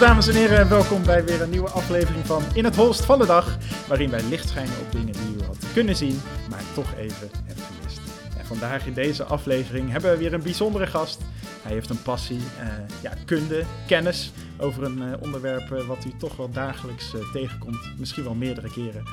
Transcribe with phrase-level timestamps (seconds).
[0.00, 3.18] Dames en heren en welkom bij weer een nieuwe aflevering van In het Holst van
[3.18, 3.56] de Dag.
[3.88, 6.20] Waarin wij licht schijnen op dingen die u had kunnen zien,
[6.50, 8.00] maar toch even hebt gemist.
[8.38, 11.20] En vandaag in deze aflevering hebben we weer een bijzondere gast.
[11.62, 12.66] Hij heeft een passie, eh,
[13.02, 17.98] ja, kunde, kennis over een eh, onderwerp eh, wat u toch wel dagelijks tegenkomt.
[17.98, 19.04] Misschien wel meerdere keren.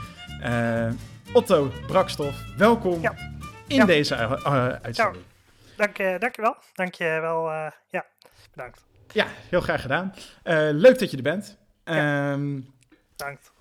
[1.33, 3.13] Otto Brakstof, welkom Ja.
[3.67, 3.85] in Ja.
[3.85, 4.15] deze
[4.81, 5.23] uitzending.
[5.75, 6.55] Dank je, dank je wel.
[6.73, 7.49] Dank je wel.
[7.89, 8.05] ja,
[8.55, 8.81] bedankt.
[9.13, 10.13] Ja, heel graag gedaan.
[10.43, 11.57] Eh, leuk dat je er bent.
[11.85, 12.31] Ja.
[12.31, 12.59] Ehm,
[13.15, 13.51] Bedankt.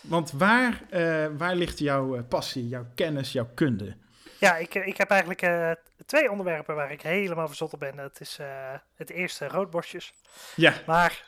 [0.00, 3.96] want waar, eh, waar ligt jouw eh, passie, jouw kennis, jouw kunde?
[4.38, 5.70] Ja, ik, ik heb eigenlijk eh,
[6.06, 7.96] twee onderwerpen waar ik helemaal verzot op ben.
[7.96, 8.46] Dat is eh,
[8.94, 10.12] het eerste roodborstjes.
[10.56, 11.24] Ja, Maar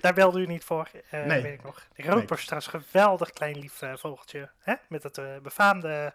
[0.00, 1.42] daar belde u niet voor, eh, Nee.
[1.42, 1.86] weet ik nog.
[1.94, 4.50] De roodborst is trouwens een geweldig klein lief vogeltje.
[4.58, 4.74] Hè?
[4.88, 6.14] Met het eh, befaamde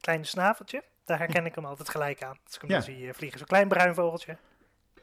[0.00, 0.82] kleine snaveltje.
[1.04, 2.38] Daar herken ik hem altijd gelijk aan.
[2.46, 2.80] Als ik hem Ja.
[2.80, 3.38] zie vliegen.
[3.38, 4.36] Zo'n klein bruin vogeltje.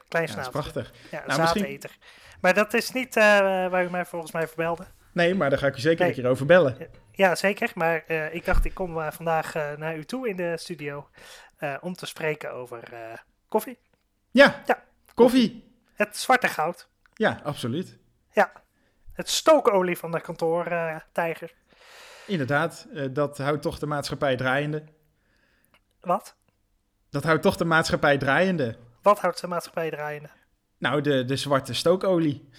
[0.10, 0.60] Klein ja snaveltje.
[0.72, 0.94] prachtig.
[1.12, 1.98] Ja, een Nou, misschien- zaadeter.
[2.42, 3.24] Maar dat is niet eh,
[3.70, 4.86] waar u mij volgens mij voor belde.
[5.14, 6.10] Nee, maar daar ga ik je zeker Nee.
[6.16, 6.78] een keer over bellen.
[7.12, 7.72] Ja, zeker.
[7.76, 11.10] Maar eh, ik dacht, ik kom eh, vandaag naar u toe in de studio
[11.82, 12.84] om te spreken over
[13.48, 13.80] koffie.
[14.32, 14.84] Ja, Ja.
[15.14, 15.74] koffie.
[15.94, 16.90] Het zwarte goud.
[17.14, 17.98] Ja, absoluut.
[18.32, 18.52] Ja.
[19.14, 21.54] Het stookolie van de kantoortijger.
[22.28, 24.84] Inderdaad, dat houdt toch de maatschappij draaiende.
[26.02, 26.36] Wat?
[27.10, 28.78] Dat houdt toch de maatschappij draaiende.
[29.02, 30.30] Wat houdt de maatschappij draaiende?
[30.78, 32.50] Nou, de, de zwarte stookolie.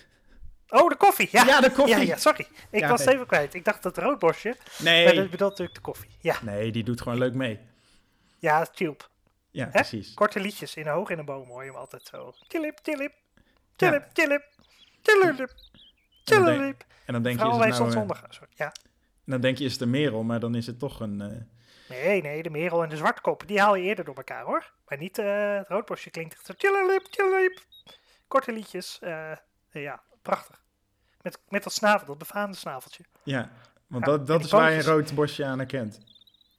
[0.69, 1.29] Oh, de koffie.
[1.33, 1.97] Ja, Ja, de koffie.
[1.97, 2.47] Ja, ja, sorry.
[2.71, 3.15] Ik Ja, was nee.
[3.15, 3.55] even kwijt.
[3.55, 4.57] Ik dacht dat het roodborstje.
[4.59, 5.05] Maar Nee.
[5.15, 6.11] dat bedoelt natuurlijk de koffie.
[6.21, 7.59] Ja, Nee, die doet gewoon leuk mee.
[8.39, 9.09] ja tulp.
[9.51, 9.71] Ja, Hè?
[9.71, 10.15] precies.
[10.15, 12.33] Korte liedjes in hoog in een boom hoor je hem altijd zo.
[12.49, 13.43] Tilip, tilip, Ja.
[13.77, 14.43] tilip, tilip,
[16.25, 18.23] tilip, En dan, denk, je, is het nou, eh.
[18.29, 18.49] Sorry.
[18.55, 18.73] Ja.
[19.25, 21.21] dan denk je, is het een merel, maar dan is het toch een...
[21.21, 21.29] eh,
[21.91, 24.73] Nee, nee, de merel en de zwartkop, die haal je eerder door elkaar hoor.
[24.89, 26.55] Maar niet eh, het roodborstje klinkt echt zo.
[28.29, 29.33] Korte liedjes, eh,
[29.71, 30.63] ja, prachtig.
[31.23, 33.05] Met, met dat snavel, dat befaamde snaveltje.
[33.23, 33.51] ja,
[33.87, 34.95] want Ja, dat, dat is waar je een pootjes.
[35.09, 36.01] rood bosje aan herkent.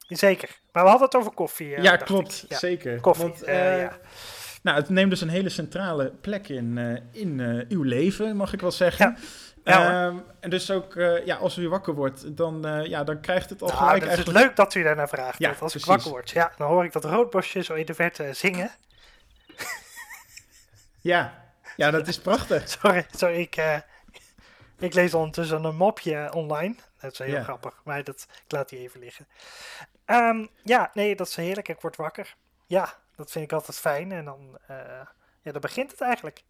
[0.08, 0.60] Zeker.
[0.72, 1.76] Maar we hadden het over koffie.
[1.76, 2.46] eh, ja, klopt.
[2.50, 3.00] Ja, Zeker.
[3.00, 3.98] Koffie, Want, ja.
[4.64, 6.78] Nou, het neemt dus een hele centrale plek in,
[7.12, 9.10] in uw leven, mag ik wel zeggen.
[9.10, 9.22] Ja.
[9.64, 13.22] Ja, Ehm, en dus ook, eh, ja, als u wakker wordt, dan, eh, ja, dan
[13.22, 14.38] krijgt het al Nou, gelijk eigenlijk...
[14.38, 15.40] is leuk dat u daarnaar vraagt.
[15.40, 15.82] Ja, als precies.
[15.82, 18.72] ik wakker word, ja, dan hoor ik dat roodborstje zo in de verte zingen.
[21.02, 21.44] Ja.
[21.76, 22.70] ja, dat is prachtig.
[22.80, 23.78] Sorry, sorry ik, eh,
[24.80, 26.76] ik lees ondertussen een mopje online.
[27.00, 27.44] Dat is heel Ja.
[27.44, 29.28] grappig, maar dat, ik laat die even liggen.
[30.06, 31.68] Ehm, ja, nee, dat is heerlijk.
[31.68, 32.36] Ik word wakker.
[32.68, 34.12] Ja, dat vind ik altijd fijn.
[34.12, 34.78] En dan, eh,
[35.42, 36.44] ja, dan begint het eigenlijk.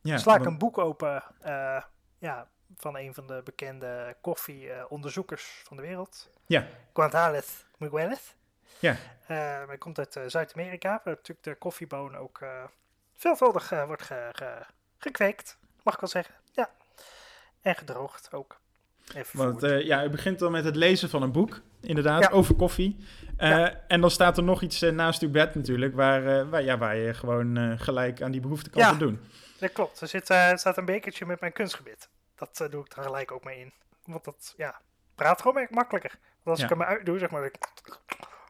[0.00, 1.82] Ja, Dan sla ik een boek open eh,
[2.20, 6.30] ja, van een van de bekende koffieonderzoekers van de wereld.
[6.46, 6.66] Ja.
[6.92, 8.34] González Miguelez.
[8.78, 8.96] Ja.
[9.26, 12.64] Eh, hij komt uit eh, Zuid-Amerika, waar natuurlijk de koffieboon ook eh,
[13.14, 14.66] veelvuldig wordt ge- ge-
[14.98, 16.34] gekweekt, mag ik wel zeggen.
[16.52, 16.70] Ja.
[17.60, 18.60] En gedroogd ook.
[19.32, 22.28] Want eh, ja, u begint dan met het lezen van een boek, inderdaad, Ja.
[22.30, 23.04] over koffie.
[23.36, 23.80] Eh, Ja.
[23.88, 26.96] En dan staat er nog iets eh, naast uw bed natuurlijk, waar, waar, ja, waar
[26.96, 28.88] je gewoon gelijk aan die behoefte kan Ja.
[28.88, 29.20] voldoen.
[29.58, 30.00] Dat klopt.
[30.00, 32.08] Er, zit, staat een bekertje met mijn kunstgebit.
[32.34, 33.72] Dat doe ik er gelijk ook mee in.
[34.04, 34.80] Want dat, ja,
[35.14, 36.10] praat gewoon makkelijker.
[36.42, 37.50] Want als ik hem uit doe, zeg maar,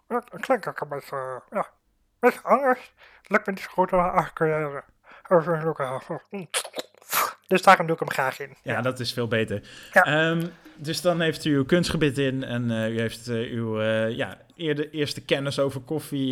[0.06, 1.64] dan klink ik een beetje, ja, een
[2.20, 2.92] beetje anders.
[3.20, 3.92] Het lukt me niet zo goed.
[3.92, 4.82] ah, kun je,
[7.50, 8.56] Dus daarom doe ik hem graag in.
[8.62, 9.62] Ja, dat is veel beter.
[9.92, 10.02] Ja.
[10.02, 10.46] Ehm,
[10.76, 14.38] dus dan heeft u uw kunstgebit in en eh, u heeft eh, uw eh, ja,
[14.56, 16.28] eerder, eerste kennis over koffie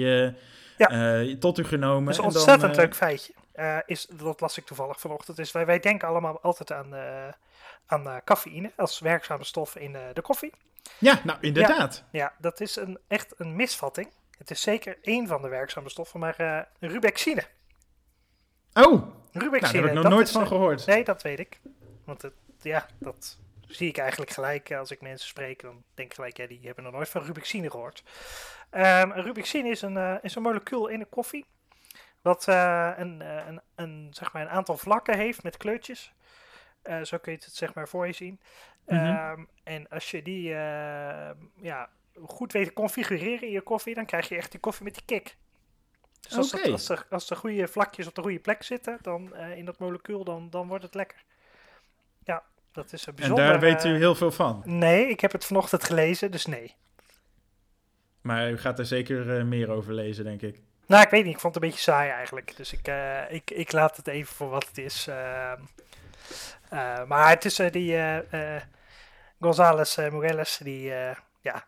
[0.76, 1.24] Ja.
[1.38, 2.04] tot u genomen.
[2.04, 3.32] Dat is een dan, ontzettend leuk feitje.
[3.86, 5.38] Is, dat las ik toevallig vanochtend.
[5.38, 6.94] Is wij, wij denken allemaal altijd aan,
[7.86, 10.52] aan cafeïne als werkzame stof in de koffie.
[10.98, 12.04] Ja, nou inderdaad.
[12.10, 14.08] Ja, dat is een, echt een misvatting.
[14.38, 17.44] Het is zeker één van de werkzame stoffen, maar rubexine.
[18.72, 20.86] Oh, nou, Rubexine, daar heb ik nog dat nooit van eh, gehoord.
[20.86, 21.60] Nee, dat weet ik.
[22.04, 25.62] Want het, ja, dat zie ik eigenlijk gelijk eh, als ik mensen spreek.
[25.62, 28.02] Dan denk ik gelijk, ja, die hebben nog nooit van rubexine gehoord.
[28.70, 31.46] Ehm rubexine is een, eh, is een molecuul in de koffie.
[32.22, 36.12] Wat een, een, een, zeg maar een aantal vlakken heeft met kleurtjes.
[37.02, 38.40] Zo kun je het zeg maar voor je zien.
[38.88, 39.04] Mhm.
[39.04, 41.30] Ehm, en als je die eh,
[41.60, 41.88] ja,
[42.24, 45.04] goed weet te configureren in je koffie, dan krijg je echt die koffie met die
[45.04, 45.36] kick.
[46.20, 46.70] Dus als, dat- Oké.
[46.70, 49.78] als, er, als de goede vlakjes op de goede plek zitten, dan eh, in dat
[49.78, 51.22] molecuul, dan, dan wordt het lekker.
[52.24, 52.42] Ja,
[52.72, 53.44] dat is een en bijzonder.
[53.46, 54.62] daar weet u eh, heel veel van.
[54.64, 56.74] Nee, ik heb het vanochtend gelezen, dus nee.
[58.20, 60.60] Maar u gaat er zeker eh, meer over lezen, denk ik.
[60.86, 62.56] Nou, ik weet niet, ik vond het een beetje saai eigenlijk.
[62.56, 62.88] Dus ik,
[63.28, 65.06] ik, ik laat het even voor wat het is.
[65.06, 65.60] ehm.
[66.70, 67.96] Eh, maar het is die
[69.40, 70.82] González Morales, die,
[71.40, 71.64] ja,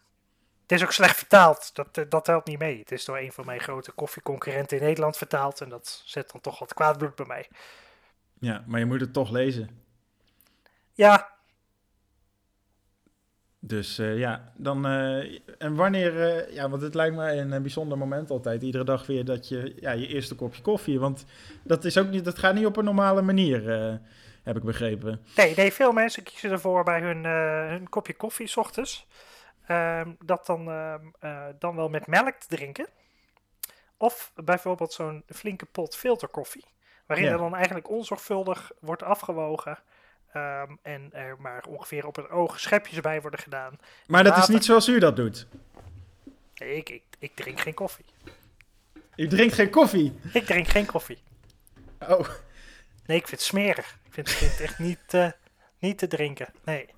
[0.70, 1.70] het is ook slecht vertaald.
[1.74, 2.78] Dat, eh, dat helpt niet mee.
[2.78, 5.60] Het is door een van mijn grote koffieconcurrenten in Nederland vertaald.
[5.60, 7.48] En dat zet dan toch wat kwaad bloed bij mij.
[8.40, 9.68] Ja, maar je moet het toch lezen.
[10.92, 11.28] Ja,
[13.58, 14.86] Dus eh, ja, dan.
[14.86, 16.52] eh, en wanneer.
[16.52, 18.62] ja, want het lijkt me een, bijzonder moment altijd.
[18.62, 19.76] Iedere dag weer dat je.
[19.80, 21.00] Ja, je eerste kopje koffie.
[21.00, 21.24] Want
[21.64, 22.24] dat is ook niet.
[22.24, 23.68] Dat gaat niet op een normale manier.
[24.42, 25.20] heb ik begrepen.
[25.36, 27.24] nee, nee, veel mensen kiezen ervoor bij hun,
[27.70, 29.06] hun kopje koffie 's ochtends.
[29.70, 32.86] Ehm, dat dan, ehm, eh, dan wel met melk te drinken.
[33.96, 36.64] Of bijvoorbeeld zo'n flinke pot filterkoffie.
[37.06, 37.32] Waarin Ja.
[37.32, 39.78] er dan eigenlijk onzorgvuldig wordt afgewogen.
[40.32, 43.78] ehm, en er maar ongeveer op het oog schepjes bij worden gedaan.
[44.06, 45.46] Maar dat is niet zoals u dat doet.
[46.54, 48.04] Nee, ik, ik, ik drink geen koffie.
[49.16, 50.18] U drinkt geen koffie.
[50.32, 51.18] Ik drink geen koffie.
[52.08, 52.28] Oh,
[53.06, 53.98] Nee, ik vind het smerig.
[54.06, 55.30] Ik vind, ik vind het echt niet, eh,
[55.78, 56.48] niet te drinken.
[56.64, 56.88] Nee.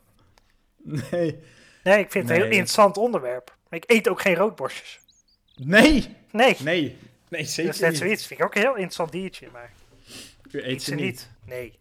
[1.10, 1.42] nee.
[1.82, 3.56] Nee, ik vind het een heel interessant onderwerp.
[3.70, 5.00] Ik eet ook geen roodborstjes.
[5.56, 6.16] Nee.
[6.30, 6.56] Nee.
[6.60, 6.98] Nee.
[7.28, 7.98] Nee, dat is net niet.
[7.98, 8.26] zoiets.
[8.26, 9.72] Vind ik ook een heel interessant diertje, maar
[10.50, 11.04] U eet ze niet.
[11.04, 11.30] niet.
[11.44, 11.78] Nee.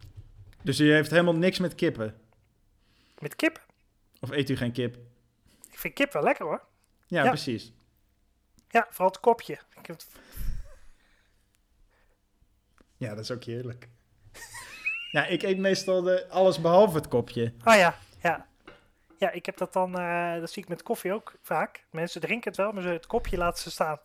[0.62, 2.20] Dus u heeft helemaal niks met kippen.
[3.18, 3.66] Met kip?
[4.20, 4.96] Of eet u geen kip?
[5.70, 6.62] Ik vind kip wel lekker hoor.
[7.06, 7.28] Ja, Ja.
[7.28, 7.72] precies.
[8.68, 9.58] Ja, vooral het kopje.
[9.80, 10.00] Ik heb
[12.96, 13.88] Ja, dat is ook heerlijk.
[15.12, 17.52] ja, ik eet meestal de, alles behalve het kopje.
[17.64, 18.46] Oh ja, ja.
[19.22, 21.84] Ja, ik heb dat dan, eh, dat zie ik met koffie ook vaak.
[21.90, 23.98] Mensen drinken het wel, maar ze het kopje laten ze staan.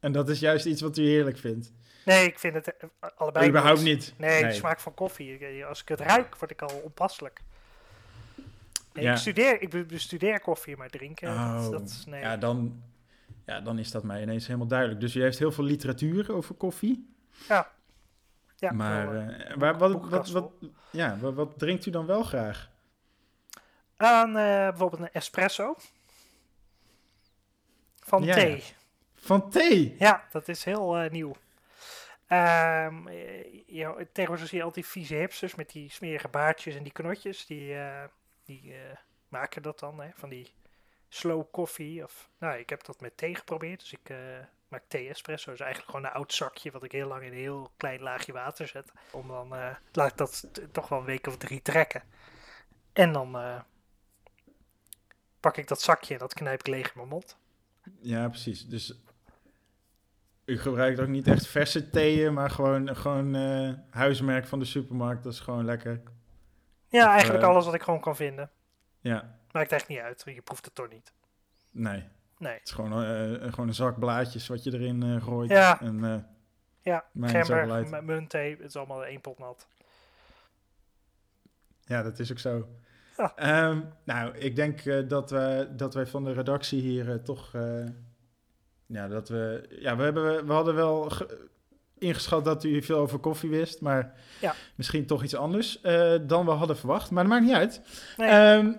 [0.00, 1.72] En dat is juist iets wat u heerlijk vindt.
[2.04, 4.14] Nee, ik vind het eh, allebei Überhaupt niet.
[4.18, 5.64] Nee, de smaak van koffie.
[5.66, 7.40] Als ik het ruik, word ik al onpasselijk.
[8.92, 9.12] Nee, Ja.
[9.12, 12.20] Ik studeer, ik be- bestudeer koffie, maar drinken, Oh, dat, dat is, nee.
[12.20, 12.82] ja, dan,
[13.46, 15.00] ja, dan is dat mij ineens helemaal duidelijk.
[15.00, 17.14] Dus u heeft heel veel literatuur over koffie.
[17.48, 17.70] Ja.
[18.56, 20.50] Ja, maar wel, eh, waar, wat, wat, wat,
[20.90, 22.70] ja, wat, wat drinkt u dan wel graag?
[23.96, 25.76] Aan eh, bijvoorbeeld een espresso.
[28.00, 28.64] Van Ja, thee.
[29.14, 29.96] Van thee?
[29.98, 31.36] Ja, dat is heel eh, nieuw.
[33.66, 37.46] Ja, tegenwoordig zie je altijd vieze hipsters met die smerige baardjes en die knotjes.
[37.46, 37.76] Die,
[38.44, 38.74] die
[39.28, 40.52] maken dat dan, hè, van die
[41.08, 42.04] slow koffie.
[42.04, 43.80] Of, nou, ik heb dat met thee geprobeerd.
[43.80, 44.14] Dus ik
[44.68, 45.50] maak thee espresso.
[45.50, 48.00] Dat is eigenlijk gewoon een oud zakje wat ik heel lang in een heel klein
[48.00, 48.92] laagje water zet.
[49.10, 49.48] Om dan,
[49.92, 52.02] laat ik dat toch wel een week of drie trekken.
[52.92, 53.62] En dan
[55.46, 57.36] pak ik dat zakje en dat knijp ik leeg in mijn mond.
[58.00, 58.68] Ja, precies.
[58.68, 58.94] Dus
[60.44, 65.24] u gebruikt ook niet echt verse theeën, maar gewoon, gewoon eh, huismerk van de supermarkt.
[65.24, 66.02] Dat is gewoon lekker.
[66.88, 68.50] Ja, Of, eigenlijk eh, alles wat ik gewoon kan vinden.
[69.00, 71.12] Ja, Maakt echt niet uit, je proeft het toch niet.
[71.70, 72.04] nee.
[72.38, 72.52] Nee.
[72.54, 75.50] Het is gewoon, eh, gewoon een zak blaadjes wat je erin gooit.
[75.50, 75.80] Ja.
[75.80, 76.26] En,
[76.82, 77.90] Ja, gember, uit.
[77.90, 79.66] m- muntthee, het is allemaal één pot nat.
[81.80, 82.68] Ja, dat is ook zo.
[83.16, 83.32] Ja.
[83.68, 87.54] Ehm, nou, ik denk eh, dat, we, dat wij van de redactie hier eh, toch...
[87.54, 87.84] eh,
[88.86, 89.66] ja, dat we...
[89.80, 91.48] Ja, we, hebben, we hadden wel ge-
[91.98, 94.54] ingeschat dat u veel over koffie wist, maar Ja.
[94.74, 95.80] misschien toch iets anders
[96.26, 97.10] dan we hadden verwacht.
[97.10, 97.80] Maar dat maakt niet uit.
[98.16, 98.72] Nee, Ehm,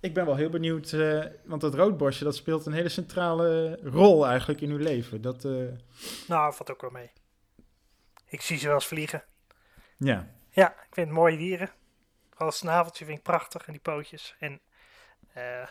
[0.00, 0.96] ik ben wel heel benieuwd,
[1.44, 5.20] want dat roodborstje, dat speelt een hele centrale rol eigenlijk in uw leven.
[5.20, 5.42] Dat,
[6.28, 7.10] nou, valt ook wel mee.
[8.28, 9.22] Ik zie ze wel eens vliegen.
[9.96, 11.70] ja, Ja, ik vind het mooie dieren.
[12.32, 14.34] Vooral het snaveltje vind ik prachtig en die pootjes.
[14.38, 14.60] En
[15.32, 15.66] eh,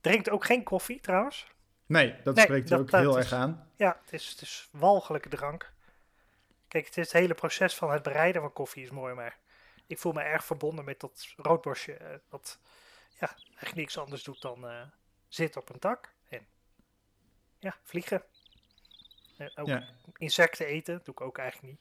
[0.00, 1.46] drinkt ook geen koffie trouwens.
[1.86, 3.70] nee, dat Nee, spreekt dat- ook dat heel is- erg aan.
[3.76, 5.72] Ja, het is, het is walgelijke drank.
[6.68, 9.38] Kijk, het, is het hele proces van het bereiden van koffie is mooi, maar
[9.86, 11.94] ik voel me erg verbonden met dat roodborstje.
[11.94, 12.58] eh, wat
[13.18, 14.82] ja, eigenlijk niks anders doet dan eh
[15.28, 16.46] zitten op een tak en
[17.58, 18.22] ja, vliegen.
[19.36, 21.80] En ook Ja, insecten eten, doe ik ook eigenlijk niet.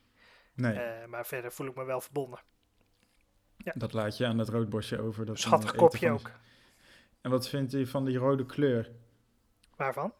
[0.53, 2.39] nee, maar verder voel ik me wel verbonden.
[3.75, 5.25] Dat laat je aan dat roodborstje over.
[5.25, 6.31] Dat Schattig kopje ook.
[7.21, 8.91] En wat vindt u van die rode kleur
[9.75, 10.13] Waarvan?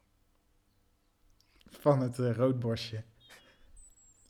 [1.69, 3.03] van het eh, roodborstje?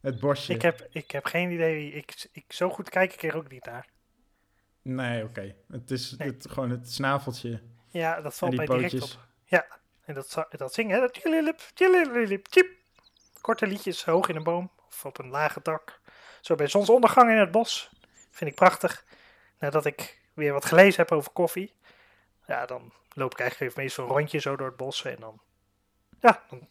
[0.01, 0.53] Het borstje.
[0.53, 1.91] Ik heb, ik heb geen idee.
[1.91, 3.87] Ik, ik, zo goed kijk ik er ook niet naar.
[4.81, 5.55] Nee, oké.
[5.67, 6.27] Het is Nee.
[6.27, 7.61] het, gewoon het snaveltje.
[7.89, 9.15] Ja, dat valt die mij direct pootjes.
[9.15, 9.25] op.
[9.45, 9.65] Ja,
[10.05, 10.99] en dat, dat zingen?
[10.99, 12.67] Dat tjililip, tjililip, tjip.
[13.41, 15.99] Korte liedjes hoog in een boom of op een lage dak.
[16.41, 17.89] Zo bij zonsondergang in het bos.
[18.37, 19.05] Vind ik prachtig.
[19.59, 21.73] Nadat ik weer wat gelezen heb over koffie.
[22.47, 25.05] Ja, dan loop ik eigenlijk even meestal een rondje zo door het bos.
[25.05, 25.39] En dan,
[26.19, 26.67] ja, dan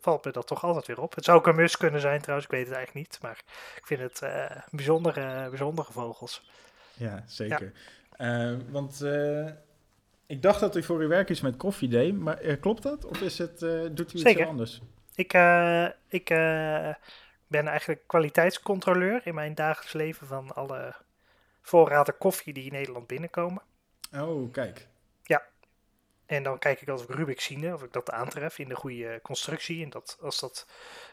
[0.00, 1.14] valt me dat toch altijd weer op.
[1.14, 3.18] Het zou ook een mus kunnen zijn trouwens, ik weet het eigenlijk niet.
[3.22, 3.42] Maar
[3.76, 6.50] ik vind het eh, bijzondere, bijzondere vogels.
[6.92, 7.72] Ja, zeker.
[8.10, 9.46] Eh, want eh,
[10.26, 13.04] ik dacht dat u voor uw werk iets met koffie deed, maar klopt dat?
[13.04, 13.58] Of is het,
[13.96, 14.46] doet u iets Zeker.
[14.46, 14.80] anders?
[15.14, 15.32] Ik,
[16.08, 16.28] ik
[17.46, 20.94] ben eigenlijk kwaliteitscontroleur in mijn dagelijks leven van alle
[21.70, 23.62] voorraden koffie die in Nederland binnenkomen.
[24.14, 24.88] Oh, kijk.
[26.26, 29.82] En dan kijk ik als Rubixine of ik dat aantref in de goede constructie.
[29.84, 30.66] En dat, als dat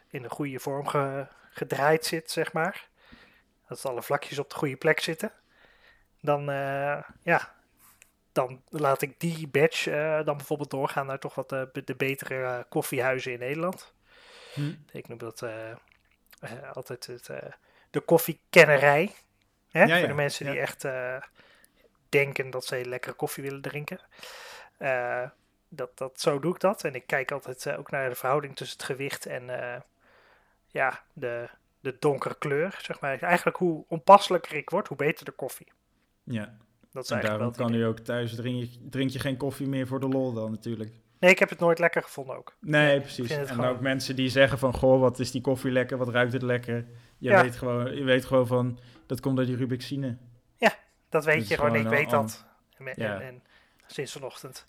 [0.09, 2.87] in de goede vorm ge- gedraaid zit, zeg maar.
[3.67, 5.31] Dat alle vlakjes op de goede plek zitten.
[6.21, 7.55] dan, eh, ja,
[8.31, 12.43] dan laat ik die batch eh, dan bijvoorbeeld doorgaan naar toch wat de, de betere
[12.43, 13.93] eh, koffiehuizen in Nederland.
[14.53, 14.73] Hm.
[14.91, 17.51] Ik noem dat eh, eh, altijd het, eh,
[17.89, 19.13] de koffiekennerij.
[19.69, 19.83] Hè?
[19.83, 21.21] Ja, Voor de mensen die echt eh,
[22.09, 23.99] denken dat ze lekkere koffie willen drinken.
[24.77, 25.29] Eh,
[25.69, 26.83] dat, dat, zo doe ik dat.
[26.83, 29.43] En ik kijk altijd eh, ook naar de verhouding tussen het gewicht en
[30.67, 32.79] ja, de, de donkere kleur.
[32.81, 33.21] Zeg maar.
[33.21, 35.71] Eigenlijk hoe onpasselijker ik word, hoe beter de koffie.
[36.23, 36.57] Ja,
[36.91, 37.81] Dat is en daarom kan idee.
[37.81, 40.91] u ook thuis drink je, drink je geen koffie meer voor de lol dan natuurlijk.
[41.19, 42.55] Nee, ik heb het nooit lekker gevonden ook.
[42.61, 43.29] Nee, precies.
[43.29, 46.33] En gewoon- ook mensen die zeggen van, goh, wat is die koffie lekker, wat ruikt
[46.33, 46.75] het lekker.
[47.17, 47.41] Je, Ja.
[47.43, 50.17] weet, gewoon, je weet gewoon van, dat komt door die Rubixine.
[51.09, 52.45] Dat weet je gewoon, ik weet dat.
[52.77, 53.13] En, Ja.
[53.15, 53.43] en, en
[53.85, 54.67] sinds vanochtend.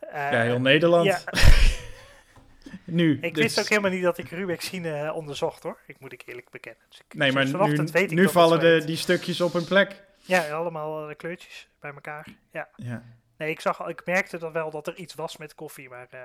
[0.00, 1.04] Eh, ja, heel Nederland.
[1.06, 1.20] ja,
[2.84, 3.18] nu.
[3.20, 5.78] ik dus- wist ook helemaal niet dat ik Rubexine eh, onderzocht hoor.
[5.86, 6.82] Ik moet ik eerlijk bekennen.
[6.88, 9.64] Dus ik, Nee, maar nu, vanochtend weet ik nu vallen de, die stukjes op hun
[9.64, 10.02] plek.
[10.16, 12.26] Ja, allemaal eh, de kleurtjes bij elkaar.
[12.52, 12.68] Ja.
[12.76, 13.02] Ja.
[13.36, 16.20] Nee, ik, zag, ik merkte dan wel dat er iets was met koffie, maar eh,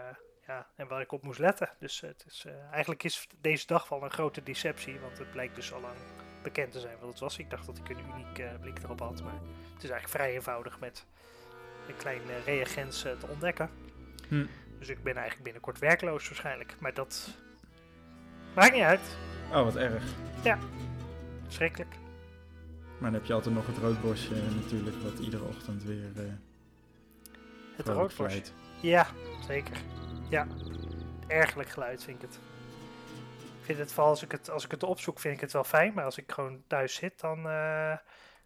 [0.48, 1.70] ja, en waar ik op moest letten.
[1.80, 5.56] Dus het is, eh, eigenlijk is deze dag wel een grote deceptie, want het blijkt
[5.56, 5.96] dus al lang
[6.44, 7.38] bekend te zijn wat het was.
[7.38, 9.39] Ik dacht dat ik een uniek eh, blik erop had, maar
[9.74, 11.06] het is eigenlijk vrij eenvoudig met
[11.88, 13.70] een klein reagens te ontdekken.
[14.28, 14.46] Hm.
[14.80, 17.38] Dus ik ben eigenlijk binnenkort werkloos waarschijnlijk, maar dat
[18.56, 19.18] maakt niet uit.
[19.51, 20.04] Oh, wat erg.
[21.48, 21.96] Schrikkelijk.
[23.00, 26.13] Maar dan heb je altijd nog het roodbosje natuurlijk, wat iedere ochtend weer
[27.86, 28.53] Het roodborst.
[28.81, 29.07] Ja,
[29.48, 29.77] zeker.
[30.29, 30.48] Ja,
[31.27, 32.39] ergelijk geluid vind ik het.
[33.59, 35.63] Ik vind het vooral als ik het, als ik het opzoek, vind ik het wel
[35.63, 35.93] fijn.
[35.93, 37.98] Maar als ik gewoon thuis zit, dan eh,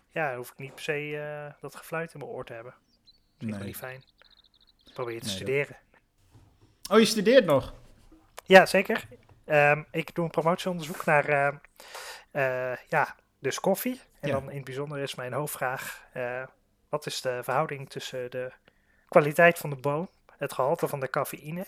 [0.09, 2.73] ja, hoef ik niet per se eh, dat gefluit in mijn oor te hebben.
[3.37, 3.67] Vind ik Nee.
[3.67, 4.03] niet fijn.
[4.93, 5.77] Probeer te Nee, dat- studeren.
[6.91, 7.73] Oh, je studeert nog?
[8.45, 9.07] Ja, zeker.
[9.45, 11.29] Ehm, ik doe een promotieonderzoek naar
[12.31, 14.01] eh, ja, dus koffie.
[14.19, 14.33] En Ja.
[14.33, 16.05] dan in het bijzonder is mijn hoofdvraag:
[16.89, 18.51] wat is de verhouding tussen de
[19.13, 21.65] kwaliteit van de boon, het gehalte van de cafeïne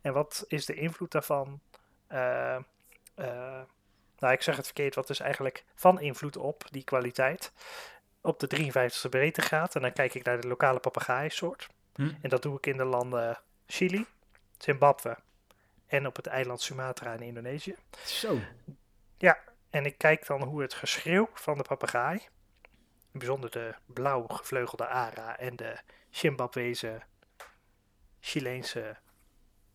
[0.00, 1.60] en wat is de invloed daarvan?
[2.06, 2.54] eh,
[3.14, 3.62] eh,
[4.18, 7.52] nou, ik zeg het verkeerd, wat is eigenlijk van invloed op die kwaliteit?
[8.20, 9.74] Op de 53ste breedtegraad.
[9.74, 11.68] En dan kijk ik naar de lokale papegaaiensoort.
[11.94, 12.12] Hm.
[12.22, 14.06] En dat doe ik in de landen Chili,
[14.58, 15.16] Zimbabwe
[15.86, 17.74] en op het eiland Sumatra in Indonesië.
[18.04, 18.38] Zo.
[19.70, 22.20] En ik kijk dan hoe het geschreeuw van de papegaai,
[23.18, 25.78] bijzonder de blauw gevleugelde ara en de
[26.10, 27.02] Zimbabwese
[28.20, 28.96] Chileense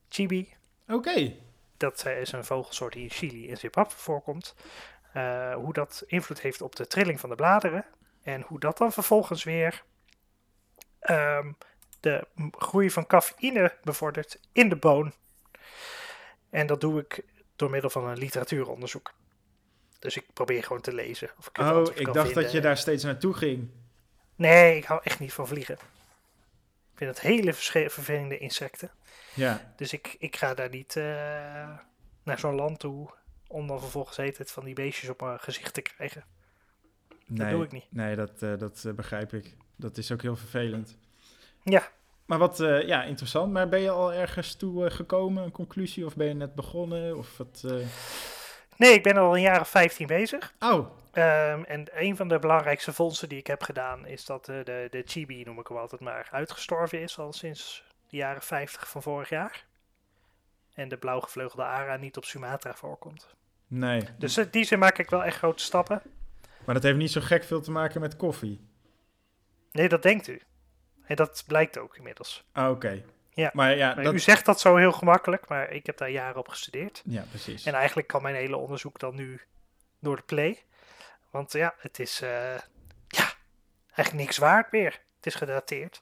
[0.10, 0.54] chibi,
[0.88, 1.36] Oké.
[1.78, 4.56] dat eh, is een vogelsoort die in Chili en Zimbabwe voorkomt,
[5.14, 7.86] eh, hoe dat invloed heeft op de trilling van de bladeren
[8.24, 9.84] en hoe dat dan vervolgens weer
[11.00, 11.52] ehm,
[12.00, 15.14] de groei van cafeïne bevordert in de boon.
[16.50, 19.14] En dat doe ik door middel van een literatuuronderzoek.
[20.04, 21.30] Dus ik probeer gewoon te lezen.
[21.38, 22.44] Of ik Oh, ik dacht vinden.
[22.44, 23.70] dat je daar steeds naartoe ging.
[24.36, 25.74] Nee, ik hou echt niet van vliegen.
[25.74, 28.92] Ik vind het hele vervelende insecten.
[29.34, 29.74] Ja.
[29.76, 31.04] Dus ik, ik ga daar niet eh,
[32.24, 33.10] naar zo'n land toe
[33.48, 36.24] om dan vervolgens het van die beestjes op mijn gezicht te krijgen.
[37.26, 37.86] Nee, doe ik niet.
[37.90, 39.56] Nee, dat, eh, dat eh, begrijp ik.
[39.76, 40.98] Dat is ook heel vervelend.
[41.64, 41.92] Ja,
[42.26, 43.52] Maar wat, ja, interessant.
[43.52, 46.06] Maar ben je al ergens toe gekomen, een conclusie?
[46.06, 47.18] Of ben je net begonnen?
[47.18, 47.64] Of wat?
[48.74, 48.80] Eh?
[48.80, 50.54] nee, ik ben al een jaar of 15 bezig.
[50.60, 54.64] Oh, Ehm, en een van de belangrijkste vondsten die ik heb gedaan is dat eh,
[54.64, 58.90] de, de chibi, noem ik hem altijd maar, uitgestorven is al sinds de jaren 50
[58.90, 59.66] van vorig jaar.
[60.74, 63.28] En de blauwgevleugelde ara niet op Sumatra voorkomt.
[63.68, 64.02] nee.
[64.18, 66.02] Dus in die zin maak ik wel echt grote stappen.
[66.66, 68.68] Maar dat heeft niet zo gek veel te maken met koffie.
[69.72, 70.42] Nee, dat denkt u.
[71.06, 72.44] En dat blijkt ook inmiddels.
[72.52, 73.04] Ah, oké.
[73.34, 73.50] Ja.
[73.54, 74.14] Maar ja, Maar dat...
[74.14, 77.02] U zegt dat zo heel gemakkelijk, maar ik heb daar jaren op gestudeerd.
[77.06, 77.66] Ja, precies.
[77.66, 79.42] En eigenlijk kan mijn hele onderzoek dan nu
[80.00, 80.64] door de play.
[81.30, 82.30] Want ja, het is eh,
[83.08, 83.34] ja,
[83.86, 84.92] eigenlijk niks waard meer.
[85.16, 86.02] Het is gedateerd.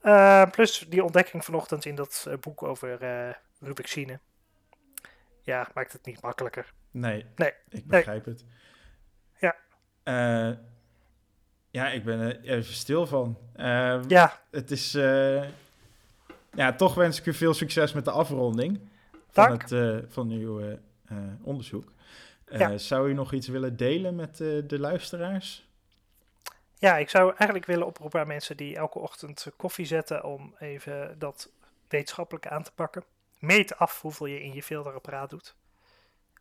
[0.00, 4.20] Eh, plus die ontdekking vanochtend in dat eh, boek over eh Rubixine.
[5.42, 6.72] Ja, maakt het niet makkelijker.
[6.90, 8.44] Nee, Nee, ik begrijp het.
[9.38, 9.56] Ja.
[11.70, 13.38] Ja, ik ben er even stil van.
[13.54, 14.98] Eh, Ja, Het is...
[16.56, 18.80] ja, toch wens ik u veel succes met de afronding
[19.30, 19.62] van, Dank.
[19.62, 20.72] het, eh, van uw eh,
[21.06, 21.92] eh, onderzoek.
[22.50, 22.78] Ja.
[22.78, 25.64] Zou u nog iets willen delen met de luisteraars?
[26.78, 31.18] ja, ik zou eigenlijk willen oproepen aan mensen die elke ochtend koffie zetten om even
[31.18, 31.50] dat
[31.88, 33.04] wetenschappelijk aan te pakken.
[33.38, 35.54] Meet af hoeveel je in je filterapparaat doet.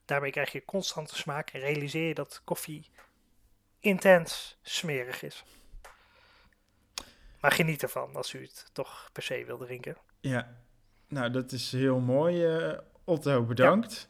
[0.06, 2.90] Daarmee krijg je constante smaak en realiseer je dat koffie
[3.80, 5.44] intens smerig is.
[7.46, 9.98] Maar geniet ervan als u het toch per se wil drinken.
[10.20, 10.48] Ja,
[11.08, 12.46] nou dat is heel mooi.
[12.46, 14.10] eh, Otto, bedankt.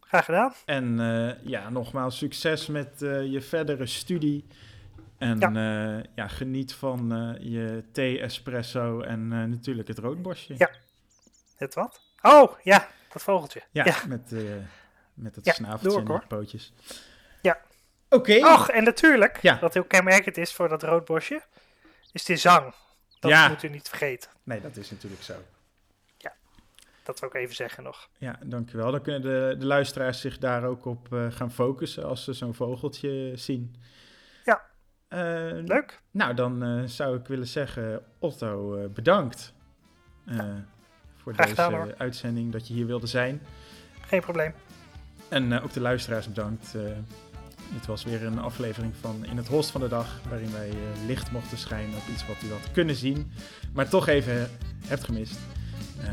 [0.00, 0.52] Graag gedaan.
[0.64, 4.46] En eh, ja, nogmaals succes met eh, je verdere studie.
[5.18, 6.02] En Ja.
[6.14, 7.08] ja, geniet van
[7.40, 10.54] je thee, espresso en natuurlijk het roodborstje.
[10.58, 10.70] Ja.
[11.56, 12.00] Het wat?
[12.22, 13.62] Oh, ja, dat vogeltje.
[13.70, 13.96] Ja, Ja.
[14.08, 14.30] met,
[15.14, 16.72] met het Ja, snaveltje en de pootjes.
[17.42, 17.60] Ja.
[18.08, 18.46] Oké.
[18.46, 19.58] Och, en natuurlijk, Ja.
[19.58, 21.42] wat heel kenmerkend is voor dat roodbosje,
[22.12, 22.74] is de zang.
[23.20, 23.48] Dat Ja.
[23.48, 24.30] moet u niet vergeten.
[24.42, 25.34] Nee, dat is natuurlijk zo.
[27.02, 28.08] Dat wil ik even zeggen nog.
[28.18, 28.90] Ja, dankjewel.
[28.90, 32.54] Dan kunnen de, de luisteraars zich daar ook op eh, gaan focussen als ze zo'n
[32.54, 33.76] vogeltje zien.
[34.44, 34.62] Ja.
[35.08, 35.18] Eh,
[35.64, 36.02] Leuk.
[36.10, 39.52] Nou, dan eh, zou ik willen zeggen, Otto, eh, bedankt
[40.26, 40.36] eh,
[41.16, 43.42] voor Graag deze gedaan, uitzending, dat je hier wilde zijn.
[44.00, 44.54] Geen probleem.
[45.28, 46.74] En eh, ook de luisteraars bedankt.
[47.72, 51.06] Dit was weer een aflevering van In het Holst van de Dag, waarin wij eh,
[51.06, 53.32] licht mochten schijnen op iets wat u had kunnen zien,
[53.72, 54.50] maar toch even
[54.86, 55.38] hebt gemist.
[56.00, 56.08] Eh,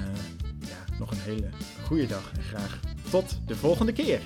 [0.59, 1.49] ja, nog een hele
[1.83, 4.19] goede dag en graag tot de volgende keer.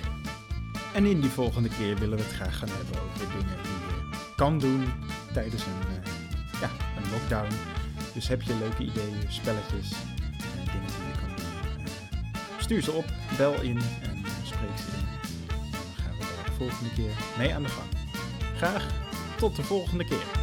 [0.94, 4.34] En in die volgende keer willen we het graag gaan hebben over dingen die je
[4.36, 4.84] kan doen
[5.32, 7.54] tijdens een, eh, ja, een lockdown.
[8.14, 9.88] Dus heb je leuke ideeën, spelletjes,
[10.64, 11.88] dingen die je kan doen.
[12.58, 13.04] stuur ze op,
[13.36, 14.99] bel in en spreek ze in.
[16.60, 17.88] Volgende keer mee aan de gang.
[18.56, 18.86] Graag
[19.36, 20.39] tot de volgende keer.